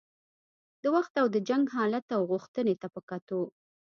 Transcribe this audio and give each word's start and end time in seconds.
د 0.81 0.83
وخت 0.95 1.13
او 1.21 1.27
د 1.35 1.37
جنګ 1.49 1.65
حالت 1.75 2.05
او 2.15 2.21
غوښتنې 2.31 2.75
ته 2.81 2.87
په 2.93 3.01
کتو. 3.09 3.41